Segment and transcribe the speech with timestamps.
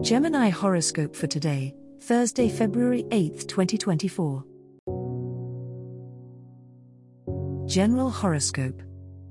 [0.00, 4.44] Gemini horoscope for today, Thursday, February 8, 2024.
[7.66, 8.80] General horoscope.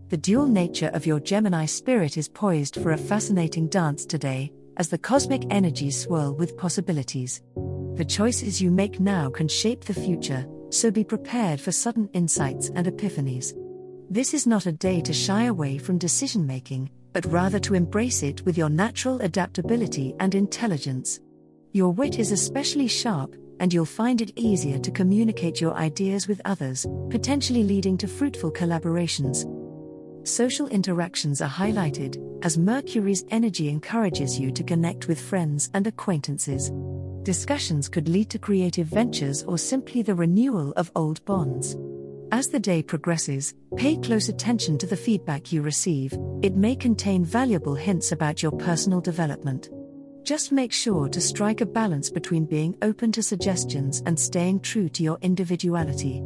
[0.09, 4.89] The dual nature of your Gemini spirit is poised for a fascinating dance today, as
[4.89, 7.41] the cosmic energies swirl with possibilities.
[7.95, 12.67] The choices you make now can shape the future, so be prepared for sudden insights
[12.75, 13.53] and epiphanies.
[14.09, 18.21] This is not a day to shy away from decision making, but rather to embrace
[18.21, 21.19] it with your natural adaptability and intelligence.
[21.73, 26.39] Your wit is especially sharp, and you'll find it easier to communicate your ideas with
[26.45, 29.47] others, potentially leading to fruitful collaborations.
[30.27, 36.71] Social interactions are highlighted, as Mercury's energy encourages you to connect with friends and acquaintances.
[37.23, 41.75] Discussions could lead to creative ventures or simply the renewal of old bonds.
[42.31, 47.23] As the day progresses, pay close attention to the feedback you receive, it may contain
[47.23, 49.69] valuable hints about your personal development.
[50.23, 54.89] Just make sure to strike a balance between being open to suggestions and staying true
[54.89, 56.21] to your individuality.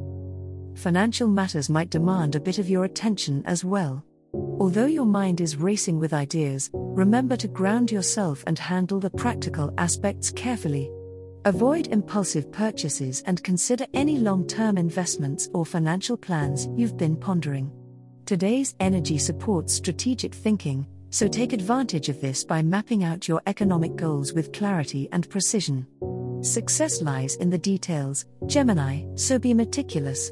[0.74, 4.04] Financial matters might demand a bit of your attention as well.
[4.34, 9.72] Although your mind is racing with ideas, remember to ground yourself and handle the practical
[9.78, 10.90] aspects carefully.
[11.46, 17.72] Avoid impulsive purchases and consider any long term investments or financial plans you've been pondering.
[18.28, 23.96] Today's energy supports strategic thinking, so take advantage of this by mapping out your economic
[23.96, 25.88] goals with clarity and precision.
[26.44, 30.32] Success lies in the details, Gemini, so be meticulous.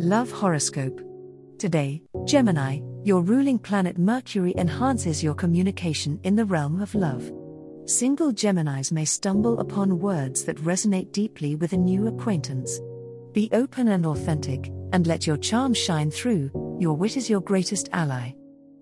[0.00, 1.00] Love Horoscope.
[1.58, 7.30] Today, Gemini, your ruling planet Mercury enhances your communication in the realm of love.
[7.86, 12.80] Single Geminis may stumble upon words that resonate deeply with a new acquaintance.
[13.30, 17.88] Be open and authentic, and let your charm shine through, your wit is your greatest
[17.92, 18.32] ally.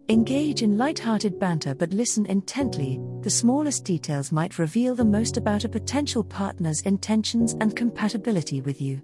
[0.08, 5.64] Engage in light-hearted banter but listen intently, the smallest details might reveal the most about
[5.64, 9.02] a potential partner's intentions and compatibility with you.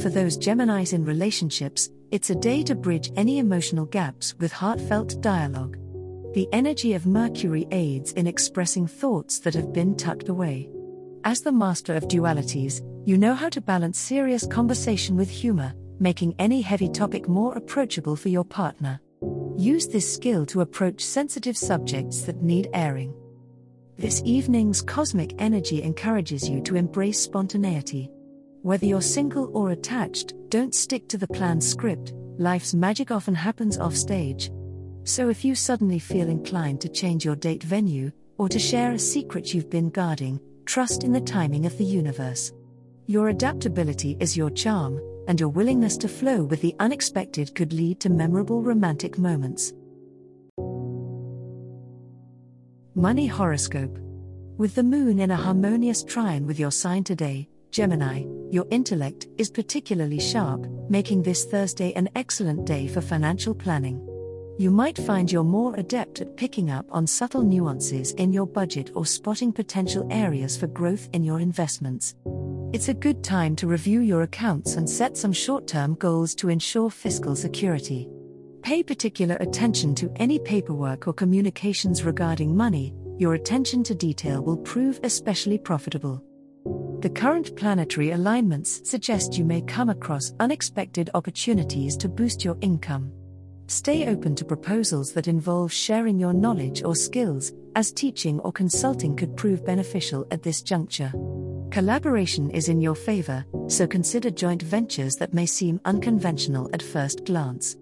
[0.00, 5.20] For those Geminis in relationships, it's a day to bridge any emotional gaps with heartfelt
[5.20, 5.76] dialogue.
[6.34, 10.68] The energy of Mercury aids in expressing thoughts that have been tucked away.
[11.24, 16.34] As the master of dualities, you know how to balance serious conversation with humor, making
[16.38, 19.00] any heavy topic more approachable for your partner.
[19.56, 23.14] Use this skill to approach sensitive subjects that need airing.
[23.96, 28.10] This evening's cosmic energy encourages you to embrace spontaneity.
[28.60, 33.78] Whether you're single or attached, don't stick to the planned script, life's magic often happens
[33.78, 34.50] off stage.
[35.08, 38.98] So if you suddenly feel inclined to change your date venue, or to share a
[38.98, 42.52] secret you've been guarding, trust in the timing of the universe.
[43.06, 48.00] Your adaptability is your charm, and your willingness to flow with the unexpected could lead
[48.00, 49.72] to memorable romantic moments.
[52.94, 53.98] Money Horoscope
[54.58, 59.50] With the moon in a harmonious trine with your sign today, Gemini, your intellect is
[59.50, 64.04] particularly sharp, making this Thursday an excellent day for financial planning
[64.58, 68.90] you might find you're more adept at picking up on subtle nuances in your budget
[68.94, 72.16] or spotting potential areas for growth in your investments.
[72.72, 76.48] It's a good time to review your accounts and set some short term goals to
[76.48, 78.08] ensure fiscal security.
[78.62, 84.58] Pay particular attention to any paperwork or communications regarding money, your attention to detail will
[84.58, 86.22] prove especially profitable.
[87.00, 93.12] The current planetary alignments suggest you may come across unexpected opportunities to boost your income.
[93.70, 99.14] Stay open to proposals that involve sharing your knowledge or skills, as teaching or consulting
[99.14, 101.12] could prove beneficial at this juncture.
[101.70, 107.26] Collaboration is in your favor, so consider joint ventures that may seem unconventional at first
[107.26, 107.76] glance.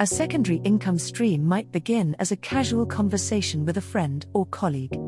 [0.00, 4.98] A secondary income stream might begin as a casual conversation with a friend or colleague.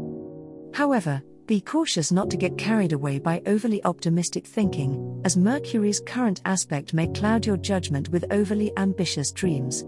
[0.73, 6.41] However, be cautious not to get carried away by overly optimistic thinking, as Mercury's current
[6.45, 9.85] aspect may cloud your judgment with overly ambitious dreams.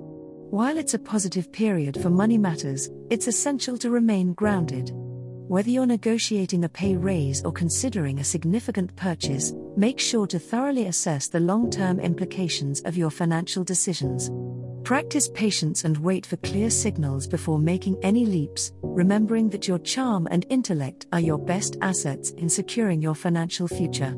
[0.52, 4.90] While it's a positive period for money matters, it's essential to remain grounded.
[4.92, 10.88] Whether you're negotiating a pay raise or considering a significant purchase, make sure to thoroughly
[10.88, 14.30] assess the long term implications of your financial decisions.
[14.84, 20.28] Practice patience and wait for clear signals before making any leaps, remembering that your charm
[20.30, 24.14] and intellect are your best assets in securing your financial future.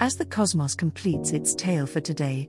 [0.00, 2.48] As the cosmos completes its tale for today,